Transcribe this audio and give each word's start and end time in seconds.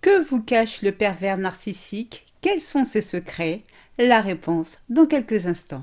Que 0.00 0.22
vous 0.22 0.40
cache 0.40 0.82
le 0.82 0.92
pervers 0.92 1.38
narcissique? 1.38 2.24
Quels 2.40 2.60
sont 2.60 2.84
ses 2.84 3.02
secrets? 3.02 3.64
La 3.98 4.20
réponse 4.20 4.78
dans 4.88 5.06
quelques 5.06 5.46
instants. 5.46 5.82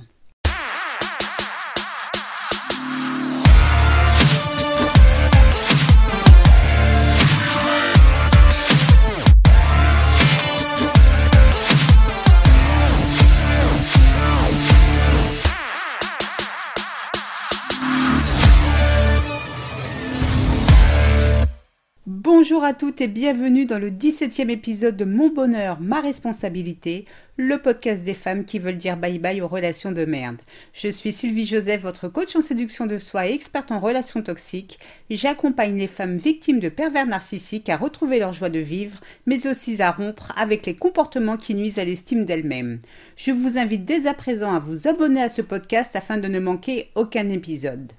Bonjour 22.66 22.78
à 22.78 22.80
toutes 22.80 23.02
et 23.02 23.08
bienvenue 23.08 23.68
dans 23.68 23.78
le 23.78 23.92
17e 23.92 24.50
épisode 24.50 24.98
de 24.98 25.06
Mon 25.06 25.30
bonheur, 25.30 25.80
ma 25.80 26.02
responsabilité, 26.02 27.06
le 27.38 27.60
podcast 27.60 28.04
des 28.04 28.16
femmes 28.16 28.44
qui 28.44 28.58
veulent 28.58 28.76
dire 28.76 28.98
bye 28.98 29.20
bye 29.20 29.40
aux 29.40 29.48
relations 29.48 29.92
de 29.92 30.04
merde. 30.04 30.42
Je 30.74 30.88
suis 30.88 31.14
Sylvie 31.14 31.46
Joseph, 31.46 31.84
votre 31.84 32.08
coach 32.08 32.36
en 32.36 32.42
séduction 32.42 32.88
de 32.88 32.98
soi 32.98 33.28
et 33.28 33.34
experte 33.34 33.72
en 33.72 33.80
relations 33.80 34.24
toxiques. 34.24 34.80
J'accompagne 35.12 35.78
les 35.78 35.88
femmes 35.88 36.18
victimes 36.18 36.60
de 36.60 36.70
pervers 36.70 37.06
narcissiques 37.06 37.70
à 37.70 37.78
retrouver 37.78 38.18
leur 38.18 38.34
joie 38.34 38.50
de 38.50 38.58
vivre, 38.58 39.00
mais 39.28 39.46
aussi 39.46 39.80
à 39.80 39.92
rompre 39.92 40.34
avec 40.36 40.66
les 40.66 40.76
comportements 40.76 41.38
qui 41.38 41.54
nuisent 41.54 41.78
à 41.78 41.86
l'estime 41.86 42.26
d'elles-mêmes. 42.26 42.80
Je 43.16 43.30
vous 43.30 43.60
invite 43.60 43.86
dès 43.86 44.08
à 44.08 44.16
présent 44.16 44.56
à 44.56 44.60
vous 44.60 44.88
abonner 44.88 45.22
à 45.22 45.30
ce 45.30 45.44
podcast 45.44 45.96
afin 45.96 46.18
de 46.18 46.28
ne 46.28 46.40
manquer 46.40 46.90
aucun 46.96 47.30
épisode. 47.30 47.92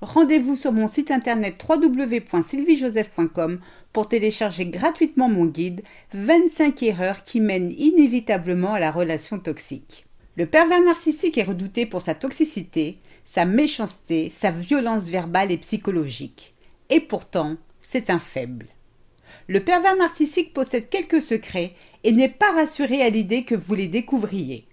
Rendez-vous 0.00 0.54
sur 0.54 0.72
mon 0.72 0.86
site 0.86 1.10
internet 1.10 1.64
www.sylviejoseph.com 1.68 3.58
pour 3.92 4.08
télécharger 4.12 4.66
gratuitement 4.66 5.30
mon 5.30 5.46
guide 5.46 5.80
25 6.12 6.82
erreurs 6.82 7.22
qui 7.22 7.40
mènent 7.40 7.70
inévitablement 7.70 8.74
à 8.74 8.78
la 8.78 8.90
relation 8.90 9.38
toxique. 9.38 10.04
Le 10.36 10.44
pervers 10.44 10.82
narcissique 10.82 11.38
est 11.38 11.44
redouté 11.44 11.86
pour 11.86 12.02
sa 12.02 12.14
toxicité, 12.14 12.98
sa 13.24 13.46
méchanceté, 13.46 14.28
sa 14.28 14.50
violence 14.50 15.04
verbale 15.04 15.50
et 15.50 15.56
psychologique. 15.56 16.52
Et 16.90 17.00
pourtant, 17.00 17.56
c'est 17.80 18.10
un 18.10 18.18
faible. 18.18 18.66
Le 19.48 19.60
pervers 19.60 19.96
narcissique 19.96 20.52
possède 20.52 20.90
quelques 20.90 21.22
secrets 21.22 21.72
et 22.04 22.12
n'est 22.12 22.28
pas 22.28 22.52
rassuré 22.52 23.00
à 23.00 23.08
l'idée 23.08 23.44
que 23.44 23.54
vous 23.54 23.74
les 23.74 23.88
découvriez. 23.88 24.66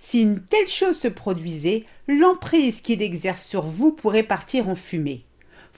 Si 0.00 0.22
une 0.22 0.40
telle 0.40 0.66
chose 0.66 0.98
se 0.98 1.06
produisait, 1.06 1.84
l'emprise 2.08 2.80
qu'il 2.80 3.00
exerce 3.00 3.46
sur 3.46 3.62
vous 3.62 3.92
pourrait 3.92 4.24
partir 4.24 4.68
en 4.68 4.74
fumée. 4.74 5.24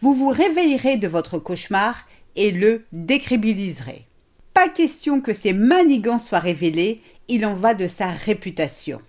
Vous 0.00 0.14
vous 0.14 0.30
réveillerez 0.30 0.96
de 0.96 1.06
votre 1.06 1.38
cauchemar 1.38 2.06
et 2.36 2.50
le 2.50 2.84
décrédibiliserez. 2.92 4.06
Pas 4.52 4.68
question 4.68 5.20
que 5.20 5.32
ces 5.32 5.52
manigances 5.52 6.28
soient 6.28 6.38
révélées, 6.38 7.00
il 7.28 7.44
en 7.46 7.54
va 7.54 7.74
de 7.74 7.86
sa 7.86 8.08
réputation. 8.08 9.00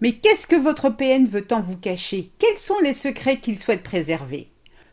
Mais 0.00 0.12
qu'est-ce 0.12 0.46
que 0.46 0.56
votre 0.56 0.90
PN 0.90 1.26
veut 1.26 1.42
tant 1.42 1.60
vous 1.60 1.76
cacher? 1.76 2.30
Quels 2.38 2.58
sont 2.58 2.78
les 2.82 2.94
secrets 2.94 3.38
qu'il 3.38 3.58
souhaite 3.58 3.82
préserver? 3.82 4.48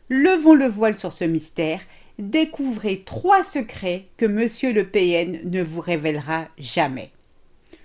Levons 0.08 0.54
le 0.54 0.66
voile 0.66 0.94
sur 0.94 1.12
ce 1.12 1.24
mystère, 1.24 1.80
découvrez 2.18 3.02
trois 3.04 3.42
secrets 3.42 4.06
que 4.16 4.26
monsieur 4.26 4.72
le 4.72 4.86
PN 4.86 5.40
ne 5.44 5.62
vous 5.62 5.80
révélera 5.80 6.48
jamais. 6.58 7.10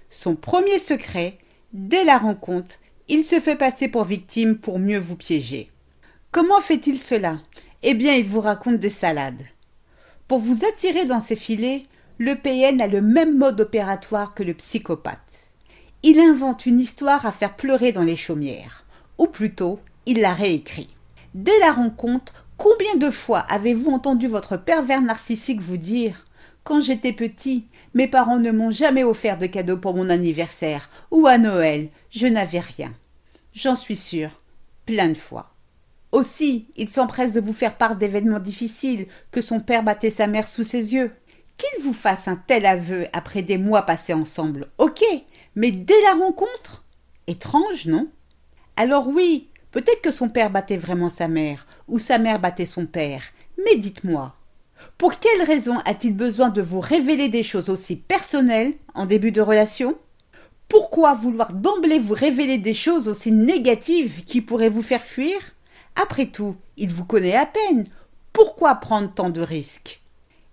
Son 0.09 0.35
premier 0.35 0.79
secret, 0.79 1.39
Dès 1.75 2.05
la 2.05 2.17
rencontre, 2.17 2.79
il 3.09 3.25
se 3.25 3.41
fait 3.41 3.57
passer 3.57 3.89
pour 3.89 4.05
victime 4.05 4.57
pour 4.57 4.79
mieux 4.79 4.97
vous 4.97 5.17
piéger. 5.17 5.69
Comment 6.31 6.61
fait-il 6.61 6.97
cela? 6.97 7.41
Eh 7.83 7.93
bien, 7.93 8.13
il 8.13 8.25
vous 8.25 8.39
raconte 8.39 8.77
des 8.77 8.89
salades. 8.89 9.43
Pour 10.27 10.39
vous 10.39 10.65
attirer 10.65 11.05
dans 11.05 11.19
ses 11.19 11.35
filets, 11.35 11.85
le 12.17 12.33
PN 12.33 12.81
a 12.81 12.87
le 12.87 13.01
même 13.01 13.37
mode 13.37 13.61
opératoire 13.61 14.33
que 14.33 14.41
le 14.41 14.55
psychopathe. 14.55 15.51
Il 16.01 16.19
invente 16.19 16.65
une 16.65 16.79
histoire 16.79 17.27
à 17.27 17.31
faire 17.31 17.55
pleurer 17.55 17.91
dans 17.91 18.01
les 18.01 18.15
chaumières, 18.15 18.85
ou 19.19 19.27
plutôt, 19.27 19.79
il 20.07 20.21
la 20.21 20.33
réécrit. 20.33 20.89
Dès 21.35 21.57
la 21.59 21.71
rencontre, 21.71 22.33
combien 22.57 22.95
de 22.95 23.11
fois 23.11 23.39
avez-vous 23.39 23.91
entendu 23.91 24.27
votre 24.27 24.57
pervers 24.57 25.01
narcissique 25.01 25.61
vous 25.61 25.77
dire 25.77 26.25
Quand 26.63 26.81
j'étais 26.81 27.13
petit, 27.13 27.67
mes 27.93 28.07
parents 28.07 28.39
ne 28.39 28.49
m'ont 28.49 28.71
jamais 28.71 29.03
offert 29.03 29.37
de 29.37 29.45
cadeaux 29.45 29.77
pour 29.77 29.93
mon 29.93 30.09
anniversaire 30.09 30.89
ou 31.11 31.27
à 31.27 31.37
Noël. 31.37 31.89
Je 32.09 32.25
n'avais 32.25 32.61
rien. 32.61 32.93
J'en 33.53 33.75
suis 33.75 33.95
sûre, 33.95 34.31
plein 34.87 35.09
de 35.09 35.17
fois. 35.17 35.54
Aussi, 36.15 36.67
il 36.77 36.87
s'empresse 36.87 37.33
de 37.33 37.41
vous 37.41 37.51
faire 37.51 37.75
part 37.75 37.97
d'événements 37.97 38.39
difficiles, 38.39 39.07
que 39.31 39.41
son 39.41 39.59
père 39.59 39.83
battait 39.83 40.09
sa 40.09 40.27
mère 40.27 40.47
sous 40.47 40.63
ses 40.63 40.93
yeux. 40.93 41.11
Qu'il 41.57 41.83
vous 41.83 41.91
fasse 41.91 42.29
un 42.29 42.37
tel 42.37 42.65
aveu 42.65 43.07
après 43.11 43.41
des 43.41 43.57
mois 43.57 43.81
passés 43.81 44.13
ensemble, 44.13 44.69
ok, 44.77 45.03
mais 45.55 45.71
dès 45.71 46.01
la 46.03 46.13
rencontre? 46.13 46.85
Étrange, 47.27 47.87
non? 47.87 48.07
Alors 48.77 49.09
oui, 49.09 49.49
peut-être 49.71 49.99
que 50.01 50.11
son 50.11 50.29
père 50.29 50.49
battait 50.49 50.77
vraiment 50.77 51.09
sa 51.09 51.27
mère, 51.27 51.67
ou 51.89 51.99
sa 51.99 52.17
mère 52.17 52.39
battait 52.39 52.65
son 52.65 52.85
père, 52.85 53.23
mais 53.57 53.75
dites-moi, 53.75 54.37
pour 54.97 55.19
quelle 55.19 55.43
raison 55.45 55.79
a-t-il 55.79 56.15
besoin 56.15 56.47
de 56.47 56.61
vous 56.61 56.79
révéler 56.79 57.27
des 57.27 57.43
choses 57.43 57.67
aussi 57.67 57.97
personnelles 57.97 58.75
en 58.93 59.05
début 59.05 59.33
de 59.33 59.41
relation? 59.41 59.97
Pourquoi 60.69 61.13
vouloir 61.13 61.51
d'emblée 61.51 61.99
vous 61.99 62.13
révéler 62.13 62.57
des 62.57 62.73
choses 62.73 63.09
aussi 63.09 63.33
négatives 63.33 64.23
qui 64.23 64.39
pourraient 64.39 64.69
vous 64.69 64.81
faire 64.81 65.03
fuir? 65.03 65.54
Après 65.95 66.27
tout, 66.27 66.55
il 66.77 66.89
vous 66.89 67.05
connaît 67.05 67.35
à 67.35 67.45
peine. 67.45 67.87
Pourquoi 68.33 68.75
prendre 68.75 69.13
tant 69.13 69.29
de 69.29 69.41
risques? 69.41 70.01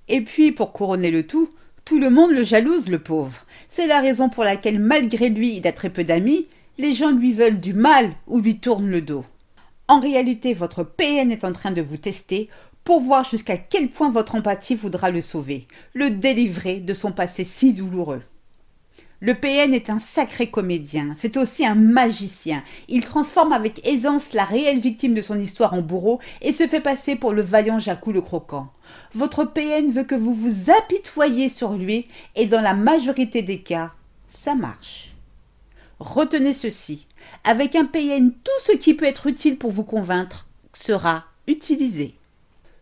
Et 0.08 0.20
puis, 0.20 0.52
pour 0.52 0.72
couronner 0.72 1.10
le 1.10 1.26
tout, 1.26 1.50
tout 1.84 1.98
le 1.98 2.10
monde 2.10 2.30
le 2.30 2.44
jalouse, 2.44 2.88
le 2.88 3.00
pauvre. 3.00 3.44
C'est 3.68 3.86
la 3.86 4.00
raison 4.00 4.28
pour 4.28 4.44
laquelle, 4.44 4.78
malgré 4.78 5.28
lui, 5.28 5.56
il 5.56 5.66
a 5.66 5.72
très 5.72 5.90
peu 5.90 6.04
d'amis, 6.04 6.46
les 6.78 6.94
gens 6.94 7.10
lui 7.10 7.32
veulent 7.32 7.58
du 7.58 7.74
mal 7.74 8.12
ou 8.26 8.40
lui 8.40 8.58
tournent 8.58 8.90
le 8.90 9.02
dos. 9.02 9.24
En 9.88 10.00
réalité, 10.00 10.54
votre 10.54 10.84
PN 10.84 11.30
est 11.32 11.44
en 11.44 11.52
train 11.52 11.72
de 11.72 11.82
vous 11.82 11.96
tester 11.96 12.48
pour 12.84 13.00
voir 13.00 13.24
jusqu'à 13.24 13.56
quel 13.56 13.88
point 13.88 14.10
votre 14.10 14.34
empathie 14.34 14.74
voudra 14.74 15.10
le 15.10 15.20
sauver, 15.20 15.66
le 15.94 16.10
délivrer 16.10 16.76
de 16.76 16.94
son 16.94 17.12
passé 17.12 17.44
si 17.44 17.72
douloureux. 17.72 18.22
Le 19.24 19.34
PN 19.34 19.72
est 19.72 19.88
un 19.88 20.00
sacré 20.00 20.50
comédien, 20.50 21.12
c'est 21.14 21.36
aussi 21.36 21.64
un 21.64 21.76
magicien. 21.76 22.64
Il 22.88 23.04
transforme 23.04 23.52
avec 23.52 23.86
aisance 23.86 24.32
la 24.32 24.44
réelle 24.44 24.80
victime 24.80 25.14
de 25.14 25.22
son 25.22 25.38
histoire 25.38 25.74
en 25.74 25.80
bourreau 25.80 26.18
et 26.40 26.50
se 26.50 26.66
fait 26.66 26.80
passer 26.80 27.14
pour 27.14 27.32
le 27.32 27.40
vaillant 27.40 27.78
Jacou 27.78 28.10
le 28.10 28.20
Croquant. 28.20 28.72
Votre 29.14 29.44
PN 29.44 29.92
veut 29.92 30.02
que 30.02 30.16
vous 30.16 30.34
vous 30.34 30.72
apitoyiez 30.72 31.48
sur 31.48 31.74
lui 31.74 32.08
et 32.34 32.46
dans 32.46 32.60
la 32.60 32.74
majorité 32.74 33.42
des 33.42 33.60
cas, 33.60 33.92
ça 34.28 34.56
marche. 34.56 35.14
Retenez 36.00 36.52
ceci. 36.52 37.06
Avec 37.44 37.76
un 37.76 37.84
PN, 37.84 38.32
tout 38.32 38.50
ce 38.64 38.72
qui 38.72 38.94
peut 38.94 39.06
être 39.06 39.28
utile 39.28 39.56
pour 39.56 39.70
vous 39.70 39.84
convaincre 39.84 40.48
sera 40.72 41.26
utilisé. 41.46 42.16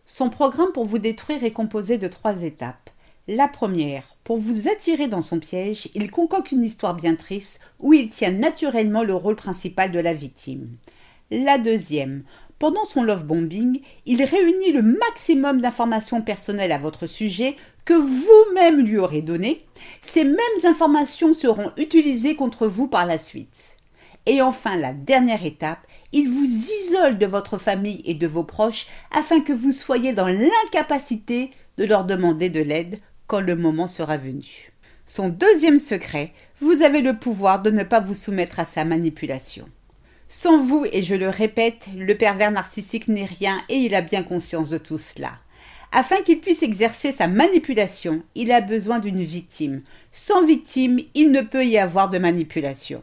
Son 0.07 0.31
programme 0.31 0.71
pour 0.71 0.85
vous 0.85 0.97
détruire 0.97 1.43
est 1.43 1.51
composé 1.51 1.99
de 1.99 2.07
trois 2.07 2.41
étapes. 2.41 2.89
La 3.27 3.47
première, 3.47 4.10
pour 4.23 4.37
vous 4.37 4.67
attirer 4.67 5.07
dans 5.07 5.21
son 5.21 5.39
piège, 5.39 5.89
il 5.95 6.11
concocte 6.11 6.51
une 6.51 6.63
histoire 6.63 6.93
bien 6.93 7.15
triste 7.15 7.59
où 7.79 7.93
il 7.93 8.09
tient 8.09 8.31
naturellement 8.31 9.03
le 9.03 9.15
rôle 9.15 9.35
principal 9.35 9.91
de 9.91 9.99
la 9.99 10.13
victime. 10.13 10.69
La 11.31 11.57
deuxième, 11.57 12.23
pendant 12.59 12.85
son 12.85 13.01
love 13.01 13.25
bombing, 13.25 13.81
il 14.05 14.23
réunit 14.23 14.71
le 14.71 14.83
maximum 14.83 15.61
d'informations 15.61 16.21
personnelles 16.21 16.71
à 16.71 16.77
votre 16.77 17.07
sujet 17.07 17.55
que 17.85 17.93
vous-même 17.93 18.81
lui 18.81 18.97
aurez 18.99 19.23
données. 19.23 19.65
Ces 20.01 20.23
mêmes 20.23 20.37
informations 20.65 21.33
seront 21.33 21.71
utilisées 21.77 22.35
contre 22.35 22.67
vous 22.67 22.87
par 22.87 23.07
la 23.07 23.17
suite. 23.17 23.77
Et 24.27 24.43
enfin, 24.43 24.77
la 24.77 24.93
dernière 24.93 25.43
étape, 25.43 25.79
il 26.11 26.29
vous 26.29 26.45
isole 26.45 27.17
de 27.17 27.25
votre 27.25 27.57
famille 27.57 28.03
et 28.05 28.13
de 28.13 28.27
vos 28.27 28.43
proches 28.43 28.85
afin 29.11 29.41
que 29.41 29.53
vous 29.53 29.71
soyez 29.71 30.13
dans 30.13 30.27
l'incapacité 30.27 31.49
de 31.77 31.85
leur 31.85 32.05
demander 32.05 32.49
de 32.49 32.59
l'aide 32.59 32.99
quand 33.31 33.39
le 33.39 33.55
moment 33.55 33.87
sera 33.87 34.17
venu. 34.17 34.73
Son 35.05 35.29
deuxième 35.29 35.79
secret, 35.79 36.33
vous 36.59 36.81
avez 36.81 36.99
le 36.99 37.15
pouvoir 37.15 37.61
de 37.61 37.71
ne 37.71 37.83
pas 37.83 38.01
vous 38.01 38.13
soumettre 38.13 38.59
à 38.59 38.65
sa 38.65 38.83
manipulation. 38.83 39.69
Sans 40.27 40.61
vous, 40.61 40.85
et 40.91 41.01
je 41.01 41.15
le 41.15 41.29
répète, 41.29 41.87
le 41.97 42.17
pervers 42.17 42.51
narcissique 42.51 43.07
n'est 43.07 43.23
rien 43.23 43.61
et 43.69 43.77
il 43.77 43.95
a 43.95 44.01
bien 44.01 44.23
conscience 44.23 44.69
de 44.69 44.77
tout 44.77 44.97
cela. 44.97 45.31
Afin 45.93 46.17
qu'il 46.17 46.41
puisse 46.41 46.61
exercer 46.61 47.13
sa 47.13 47.29
manipulation, 47.29 48.21
il 48.35 48.51
a 48.51 48.59
besoin 48.59 48.99
d'une 48.99 49.23
victime. 49.23 49.81
Sans 50.11 50.45
victime, 50.45 50.99
il 51.13 51.31
ne 51.31 51.41
peut 51.41 51.65
y 51.65 51.77
avoir 51.77 52.09
de 52.09 52.17
manipulation. 52.17 53.01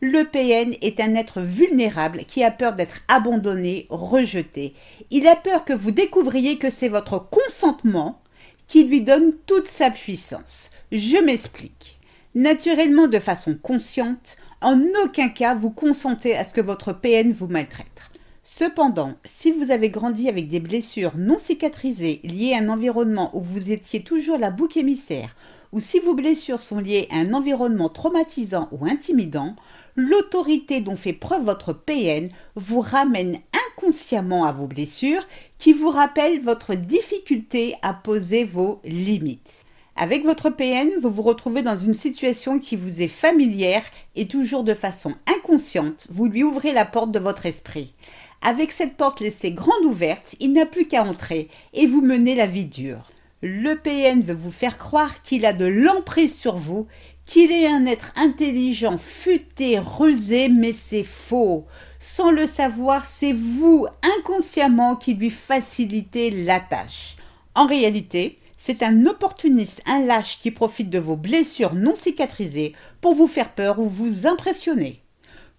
Le 0.00 0.24
PN 0.24 0.74
est 0.82 0.98
un 0.98 1.14
être 1.14 1.40
vulnérable 1.40 2.24
qui 2.26 2.42
a 2.42 2.50
peur 2.50 2.72
d'être 2.72 3.02
abandonné, 3.06 3.86
rejeté. 3.88 4.74
Il 5.12 5.28
a 5.28 5.36
peur 5.36 5.64
que 5.64 5.72
vous 5.72 5.92
découvriez 5.92 6.58
que 6.58 6.70
c'est 6.70 6.88
votre 6.88 7.20
consentement 7.20 8.20
qui 8.66 8.84
lui 8.84 9.00
donne 9.00 9.32
toute 9.46 9.66
sa 9.66 9.90
puissance. 9.90 10.70
Je 10.92 11.16
m'explique. 11.18 11.98
Naturellement, 12.34 13.08
de 13.08 13.18
façon 13.18 13.56
consciente, 13.60 14.36
en 14.60 14.80
aucun 15.04 15.28
cas 15.28 15.54
vous 15.54 15.70
consentez 15.70 16.36
à 16.36 16.44
ce 16.44 16.54
que 16.54 16.60
votre 16.60 16.92
PN 16.92 17.32
vous 17.32 17.46
maltraite. 17.46 18.10
Cependant, 18.42 19.14
si 19.24 19.50
vous 19.50 19.70
avez 19.70 19.88
grandi 19.88 20.28
avec 20.28 20.48
des 20.48 20.60
blessures 20.60 21.16
non 21.16 21.38
cicatrisées 21.38 22.20
liées 22.24 22.54
à 22.54 22.58
un 22.58 22.68
environnement 22.68 23.30
où 23.34 23.40
vous 23.40 23.70
étiez 23.70 24.02
toujours 24.02 24.36
la 24.36 24.50
bouc 24.50 24.76
émissaire, 24.76 25.34
ou 25.72 25.80
si 25.80 25.98
vos 25.98 26.14
blessures 26.14 26.60
sont 26.60 26.78
liées 26.78 27.08
à 27.10 27.16
un 27.16 27.32
environnement 27.32 27.88
traumatisant 27.88 28.68
ou 28.70 28.84
intimidant, 28.84 29.56
l'autorité 29.96 30.80
dont 30.80 30.94
fait 30.96 31.12
preuve 31.12 31.44
votre 31.44 31.72
PN 31.72 32.28
vous 32.54 32.80
ramène 32.80 33.38
inconsciemment 33.76 34.44
à 34.44 34.52
vos 34.52 34.66
blessures 34.66 35.26
qui 35.58 35.72
vous 35.72 35.90
rappellent 35.90 36.42
votre 36.42 36.74
difficulté 36.74 37.74
à 37.82 37.94
poser 37.94 38.44
vos 38.44 38.80
limites. 38.84 39.64
Avec 39.96 40.24
votre 40.24 40.50
PN, 40.50 40.90
vous 41.00 41.10
vous 41.10 41.22
retrouvez 41.22 41.62
dans 41.62 41.76
une 41.76 41.94
situation 41.94 42.58
qui 42.58 42.74
vous 42.74 43.00
est 43.00 43.08
familière 43.08 43.84
et 44.16 44.26
toujours 44.26 44.64
de 44.64 44.74
façon 44.74 45.14
inconsciente, 45.26 46.08
vous 46.10 46.26
lui 46.26 46.42
ouvrez 46.42 46.72
la 46.72 46.84
porte 46.84 47.12
de 47.12 47.20
votre 47.20 47.46
esprit. 47.46 47.94
Avec 48.42 48.72
cette 48.72 48.96
porte 48.96 49.20
laissée 49.20 49.52
grande 49.52 49.84
ouverte, 49.84 50.34
il 50.40 50.52
n'a 50.52 50.66
plus 50.66 50.86
qu'à 50.86 51.04
entrer 51.04 51.48
et 51.72 51.86
vous 51.86 52.02
menez 52.02 52.34
la 52.34 52.46
vie 52.46 52.64
dure. 52.64 53.10
Le 53.40 53.74
PN 53.74 54.20
veut 54.20 54.34
vous 54.34 54.50
faire 54.50 54.78
croire 54.78 55.22
qu'il 55.22 55.46
a 55.46 55.52
de 55.52 55.66
l'emprise 55.66 56.36
sur 56.36 56.56
vous, 56.56 56.86
qu'il 57.24 57.52
est 57.52 57.66
un 57.66 57.86
être 57.86 58.12
intelligent, 58.16 58.98
futé, 58.98 59.78
rusé, 59.78 60.48
mais 60.48 60.72
c'est 60.72 61.04
faux. 61.04 61.66
Sans 62.06 62.30
le 62.30 62.46
savoir, 62.46 63.06
c'est 63.06 63.32
vous, 63.32 63.86
inconsciemment, 64.18 64.94
qui 64.94 65.14
lui 65.14 65.30
facilitez 65.30 66.30
la 66.30 66.60
tâche. 66.60 67.16
En 67.54 67.66
réalité, 67.66 68.38
c'est 68.58 68.82
un 68.82 69.06
opportuniste, 69.06 69.80
un 69.86 70.04
lâche 70.04 70.38
qui 70.38 70.50
profite 70.50 70.90
de 70.90 70.98
vos 70.98 71.16
blessures 71.16 71.72
non 71.72 71.94
cicatrisées 71.94 72.74
pour 73.00 73.14
vous 73.14 73.26
faire 73.26 73.52
peur 73.52 73.78
ou 73.78 73.88
vous 73.88 74.26
impressionner. 74.26 75.00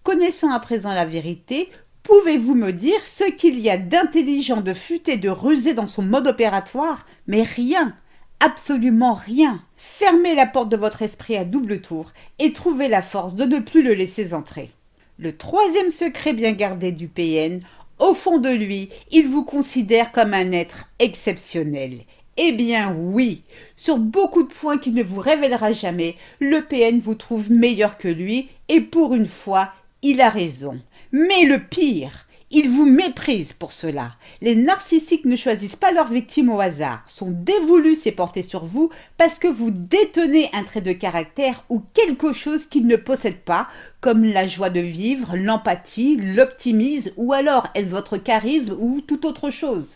Connaissant 0.03 0.51
à 0.51 0.59
présent 0.59 0.91
la 0.91 1.05
vérité, 1.05 1.71
pouvez-vous 2.03 2.53
me 2.53 2.71
dire 2.71 3.03
ce 3.07 3.23
qu'il 3.23 3.59
y 3.59 3.71
a 3.71 3.79
d'intelligent, 3.79 4.61
de 4.61 4.75
futé, 4.75 5.17
de 5.17 5.29
rusé 5.29 5.73
dans 5.73 5.87
son 5.87 6.03
mode 6.03 6.27
opératoire? 6.27 7.07
Mais 7.25 7.41
rien, 7.41 7.95
absolument 8.39 9.15
rien. 9.15 9.63
Fermez 9.77 10.35
la 10.35 10.45
porte 10.45 10.69
de 10.69 10.77
votre 10.77 11.01
esprit 11.01 11.37
à 11.37 11.43
double 11.43 11.81
tour 11.81 12.13
et 12.37 12.53
trouvez 12.53 12.87
la 12.87 13.01
force 13.01 13.33
de 13.33 13.45
ne 13.45 13.57
plus 13.57 13.81
le 13.81 13.95
laisser 13.95 14.35
entrer. 14.35 14.74
Le 15.17 15.37
troisième 15.37 15.91
secret 15.91 16.33
bien 16.33 16.51
gardé 16.51 16.91
du 16.91 17.07
PN, 17.07 17.61
au 17.99 18.13
fond 18.13 18.37
de 18.37 18.49
lui, 18.49 18.89
il 19.11 19.29
vous 19.29 19.45
considère 19.45 20.11
comme 20.11 20.33
un 20.33 20.51
être 20.51 20.89
exceptionnel. 20.99 21.99
Eh 22.35 22.51
bien 22.51 22.93
oui, 22.93 23.43
sur 23.77 23.97
beaucoup 23.97 24.43
de 24.43 24.51
points 24.51 24.77
qu'il 24.77 24.93
ne 24.93 25.03
vous 25.03 25.21
révélera 25.21 25.71
jamais, 25.71 26.15
le 26.39 26.65
PN 26.65 26.99
vous 26.99 27.15
trouve 27.15 27.49
meilleur 27.49 27.97
que 27.97 28.09
lui, 28.09 28.49
et 28.67 28.81
pour 28.81 29.13
une 29.13 29.25
fois, 29.25 29.71
il 30.01 30.19
a 30.19 30.29
raison. 30.29 30.81
Mais 31.13 31.45
le 31.45 31.59
pire, 31.59 32.24
il 32.51 32.69
vous 32.69 32.85
méprise 32.85 33.53
pour 33.53 33.71
cela. 33.71 34.13
Les 34.41 34.55
narcissiques 34.55 35.25
ne 35.25 35.35
choisissent 35.35 35.75
pas 35.75 35.91
leurs 35.91 36.09
victimes 36.09 36.51
au 36.51 36.59
hasard, 36.59 37.03
sont 37.07 37.31
dévolus 37.31 38.05
et 38.05 38.11
portés 38.11 38.43
sur 38.43 38.65
vous 38.65 38.91
parce 39.17 39.39
que 39.39 39.47
vous 39.47 39.71
détenez 39.71 40.49
un 40.53 40.63
trait 40.63 40.81
de 40.81 40.93
caractère 40.93 41.65
ou 41.69 41.81
quelque 41.93 42.33
chose 42.33 42.67
qu'ils 42.67 42.85
ne 42.85 42.97
possèdent 42.97 43.43
pas, 43.43 43.67
comme 43.99 44.23
la 44.23 44.47
joie 44.47 44.69
de 44.69 44.79
vivre, 44.79 45.35
l'empathie, 45.35 46.17
l'optimisme, 46.17 47.11
ou 47.17 47.33
alors 47.33 47.67
est-ce 47.73 47.89
votre 47.89 48.17
charisme 48.17 48.75
ou 48.79 49.01
tout 49.01 49.25
autre 49.25 49.49
chose. 49.49 49.95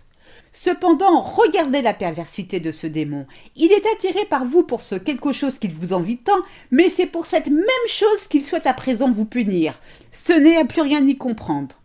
Cependant, 0.51 1.21
regardez 1.21 1.83
la 1.83 1.93
perversité 1.93 2.59
de 2.59 2.71
ce 2.71 2.87
démon. 2.87 3.27
Il 3.55 3.71
est 3.71 3.85
attiré 3.95 4.25
par 4.25 4.45
vous 4.45 4.63
pour 4.63 4.81
ce 4.81 4.95
quelque 4.95 5.31
chose 5.31 5.59
qu'il 5.59 5.71
vous 5.71 5.93
envie 5.93 6.17
tant, 6.17 6.41
mais 6.71 6.89
c'est 6.89 7.05
pour 7.05 7.27
cette 7.27 7.49
même 7.49 7.87
chose 7.87 8.27
qu'il 8.27 8.43
souhaite 8.43 8.65
à 8.65 8.73
présent 8.73 9.11
vous 9.11 9.25
punir. 9.25 9.79
Ce 10.11 10.33
n'est 10.33 10.57
à 10.57 10.65
plus 10.65 10.81
rien 10.81 11.05
y 11.05 11.15
comprendre. 11.15 11.75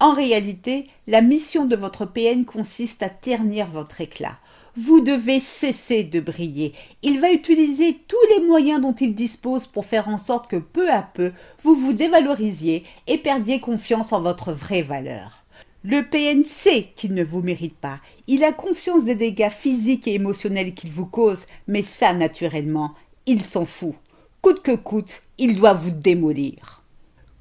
En 0.00 0.14
réalité, 0.14 0.86
la 1.08 1.22
mission 1.22 1.64
de 1.64 1.74
votre 1.74 2.06
PN 2.06 2.44
consiste 2.44 3.02
à 3.02 3.08
ternir 3.08 3.66
votre 3.66 4.00
éclat. 4.00 4.38
Vous 4.76 5.00
devez 5.00 5.40
cesser 5.40 6.04
de 6.04 6.20
briller. 6.20 6.72
Il 7.02 7.20
va 7.20 7.32
utiliser 7.32 7.98
tous 8.06 8.16
les 8.30 8.46
moyens 8.46 8.80
dont 8.80 8.92
il 8.92 9.12
dispose 9.12 9.66
pour 9.66 9.84
faire 9.84 10.08
en 10.08 10.16
sorte 10.16 10.48
que 10.48 10.56
peu 10.56 10.88
à 10.88 11.02
peu 11.02 11.32
vous 11.64 11.74
vous 11.74 11.94
dévalorisiez 11.94 12.84
et 13.08 13.18
perdiez 13.18 13.58
confiance 13.58 14.12
en 14.12 14.20
votre 14.20 14.52
vraie 14.52 14.82
valeur. 14.82 15.42
Le 15.82 16.02
PN 16.02 16.44
sait 16.44 16.90
qu'il 16.94 17.14
ne 17.14 17.24
vous 17.24 17.42
mérite 17.42 17.76
pas. 17.76 17.98
Il 18.28 18.44
a 18.44 18.52
conscience 18.52 19.02
des 19.02 19.16
dégâts 19.16 19.50
physiques 19.50 20.06
et 20.06 20.14
émotionnels 20.14 20.74
qu'il 20.74 20.92
vous 20.92 21.06
cause, 21.06 21.46
mais 21.66 21.82
ça, 21.82 22.14
naturellement, 22.14 22.94
il 23.26 23.42
s'en 23.42 23.64
fout. 23.64 23.94
Coûte 24.42 24.62
que 24.62 24.76
coûte, 24.76 25.22
il 25.38 25.56
doit 25.56 25.74
vous 25.74 25.90
démolir. 25.90 26.77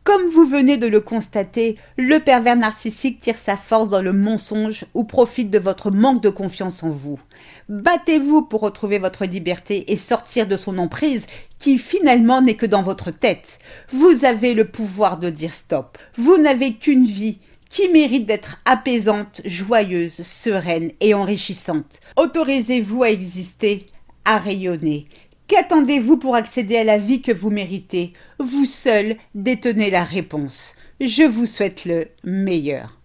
Comme 0.07 0.29
vous 0.29 0.45
venez 0.45 0.77
de 0.77 0.87
le 0.87 1.01
constater, 1.01 1.75
le 1.97 2.19
pervers 2.19 2.55
narcissique 2.55 3.19
tire 3.19 3.37
sa 3.37 3.57
force 3.57 3.89
dans 3.89 4.01
le 4.01 4.13
mensonge 4.13 4.85
ou 4.93 5.03
profite 5.03 5.49
de 5.49 5.59
votre 5.59 5.91
manque 5.91 6.23
de 6.23 6.29
confiance 6.29 6.81
en 6.81 6.89
vous. 6.89 7.19
Battez-vous 7.67 8.43
pour 8.43 8.61
retrouver 8.61 8.99
votre 8.99 9.25
liberté 9.25 9.91
et 9.91 9.97
sortir 9.97 10.47
de 10.47 10.55
son 10.55 10.77
emprise 10.77 11.27
qui 11.59 11.77
finalement 11.77 12.41
n'est 12.41 12.55
que 12.55 12.65
dans 12.65 12.83
votre 12.83 13.11
tête. 13.11 13.59
Vous 13.91 14.23
avez 14.23 14.53
le 14.53 14.63
pouvoir 14.63 15.17
de 15.17 15.29
dire 15.29 15.53
stop. 15.53 15.97
Vous 16.15 16.37
n'avez 16.37 16.75
qu'une 16.75 17.05
vie 17.05 17.39
qui 17.69 17.89
mérite 17.89 18.25
d'être 18.25 18.61
apaisante, 18.63 19.41
joyeuse, 19.43 20.21
sereine 20.21 20.93
et 21.01 21.15
enrichissante. 21.15 21.99
Autorisez-vous 22.15 23.03
à 23.03 23.09
exister, 23.09 23.87
à 24.23 24.37
rayonner. 24.37 25.05
Qu'attendez-vous 25.47 26.17
pour 26.17 26.35
accéder 26.35 26.75
à 26.75 26.83
la 26.83 26.97
vie 26.97 27.21
que 27.21 27.31
vous 27.31 27.49
méritez? 27.49 28.11
Vous 28.37 28.65
seul 28.65 29.15
détenez 29.33 29.89
la 29.89 30.03
réponse. 30.03 30.75
Je 30.99 31.23
vous 31.23 31.45
souhaite 31.45 31.85
le 31.85 32.07
meilleur. 32.25 32.99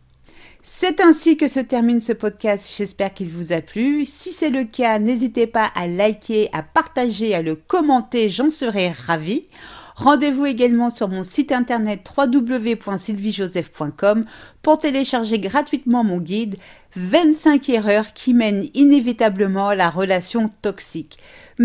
C'est 0.60 1.00
ainsi 1.00 1.36
que 1.36 1.46
se 1.46 1.60
termine 1.60 2.00
ce 2.00 2.12
podcast. 2.12 2.68
J'espère 2.76 3.14
qu'il 3.14 3.28
vous 3.28 3.52
a 3.52 3.60
plu. 3.60 4.04
Si 4.04 4.32
c'est 4.32 4.50
le 4.50 4.64
cas, 4.64 4.98
n'hésitez 4.98 5.46
pas 5.46 5.70
à 5.76 5.86
liker, 5.86 6.48
à 6.52 6.64
partager, 6.64 7.32
à 7.32 7.42
le 7.42 7.54
commenter. 7.54 8.28
J'en 8.28 8.50
serai 8.50 8.90
ravie. 8.90 9.46
Rendez-vous 9.94 10.46
également 10.46 10.88
sur 10.90 11.08
mon 11.08 11.22
site 11.22 11.52
internet 11.52 12.10
www.sylviejoseph.com 12.16 14.24
pour 14.62 14.78
télécharger 14.78 15.38
gratuitement 15.38 16.02
mon 16.02 16.16
guide 16.18 16.56
25 16.96 17.68
erreurs 17.68 18.12
qui 18.12 18.34
mènent 18.34 18.66
inévitablement 18.74 19.68
à 19.68 19.74
la 19.74 19.88
relation 19.90 20.50
toxique. 20.62 21.18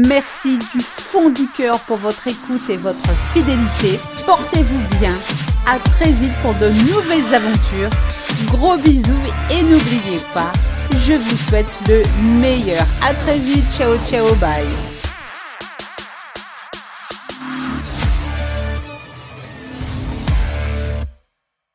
Merci 0.05 0.59
du 0.59 0.79
fond 0.79 1.29
du 1.29 1.47
cœur 1.47 1.79
pour 1.79 1.97
votre 1.97 2.27
écoute 2.27 2.69
et 2.69 2.77
votre 2.77 3.09
fidélité. 3.33 3.99
Portez-vous 4.27 4.99
bien. 4.99 5.15
À 5.65 5.79
très 5.79 6.11
vite 6.11 6.33
pour 6.43 6.53
de 6.53 6.69
nouvelles 6.69 7.33
aventures. 7.33 7.89
Gros 8.45 8.77
bisous 8.77 9.25
et 9.49 9.63
n'oubliez 9.63 10.19
pas, 10.35 10.53
je 10.91 11.13
vous 11.13 11.37
souhaite 11.49 11.65
le 11.87 12.03
meilleur. 12.39 12.85
À 13.01 13.15
très 13.15 13.39
vite. 13.39 13.65
Ciao 13.75 13.97
ciao 14.07 14.35
bye. 14.35 14.96